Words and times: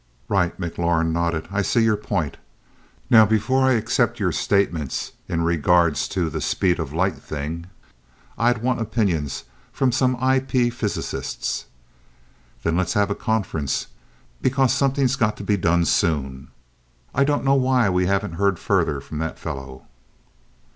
"Right." 0.27 0.59
McLaurin 0.59 1.11
nodded. 1.11 1.47
"I 1.51 1.61
see 1.61 1.83
your 1.83 1.95
point. 1.95 2.37
Now 3.11 3.23
before 3.23 3.65
I'd 3.69 3.77
accept 3.77 4.19
your 4.19 4.31
statements 4.31 5.11
in 5.29 5.43
re 5.43 5.57
the 5.57 6.39
'speed 6.41 6.79
of 6.79 6.91
light' 6.91 7.19
thing, 7.21 7.67
I'd 8.35 8.63
want 8.63 8.81
opinions 8.81 9.43
from 9.71 9.91
some 9.91 10.15
IP 10.15 10.73
physicists." 10.73 11.65
"Then 12.63 12.75
let's 12.77 12.93
have 12.93 13.11
a 13.11 13.13
conference, 13.13 13.89
because 14.41 14.73
something's 14.73 15.15
got 15.15 15.37
to 15.37 15.43
be 15.43 15.55
done 15.55 15.85
soon. 15.85 16.47
I 17.13 17.23
don't 17.23 17.45
know 17.45 17.53
why 17.53 17.87
we 17.87 18.07
haven't 18.07 18.33
heard 18.41 18.57
further 18.57 19.01
from 19.01 19.19
that 19.19 19.37
fellow." 19.37 19.85